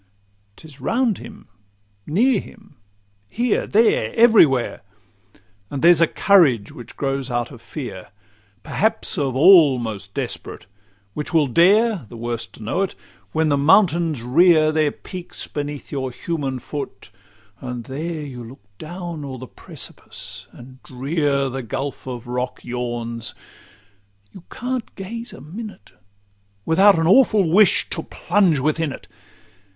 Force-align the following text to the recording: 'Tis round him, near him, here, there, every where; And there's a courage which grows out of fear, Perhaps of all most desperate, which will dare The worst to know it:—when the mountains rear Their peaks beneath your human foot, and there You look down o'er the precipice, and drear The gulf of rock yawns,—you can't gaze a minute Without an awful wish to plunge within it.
'Tis 0.55 0.81
round 0.81 1.19
him, 1.19 1.47
near 2.07 2.39
him, 2.39 2.75
here, 3.29 3.67
there, 3.67 4.11
every 4.15 4.47
where; 4.47 4.81
And 5.69 5.83
there's 5.83 6.01
a 6.01 6.07
courage 6.07 6.71
which 6.71 6.97
grows 6.97 7.29
out 7.29 7.51
of 7.51 7.61
fear, 7.61 8.07
Perhaps 8.63 9.19
of 9.19 9.35
all 9.35 9.77
most 9.77 10.15
desperate, 10.15 10.65
which 11.13 11.35
will 11.35 11.45
dare 11.45 12.07
The 12.09 12.17
worst 12.17 12.53
to 12.55 12.63
know 12.63 12.81
it:—when 12.81 13.49
the 13.49 13.57
mountains 13.59 14.23
rear 14.23 14.71
Their 14.71 14.89
peaks 14.89 15.45
beneath 15.45 15.91
your 15.91 16.09
human 16.09 16.57
foot, 16.57 17.11
and 17.59 17.83
there 17.83 18.25
You 18.25 18.43
look 18.43 18.63
down 18.79 19.23
o'er 19.23 19.37
the 19.37 19.45
precipice, 19.45 20.47
and 20.51 20.81
drear 20.81 21.47
The 21.47 21.61
gulf 21.61 22.07
of 22.07 22.25
rock 22.25 22.65
yawns,—you 22.65 24.41
can't 24.49 24.95
gaze 24.95 25.31
a 25.31 25.41
minute 25.41 25.91
Without 26.65 26.97
an 26.97 27.05
awful 27.05 27.47
wish 27.47 27.87
to 27.91 28.01
plunge 28.01 28.57
within 28.57 28.91
it. 28.91 29.07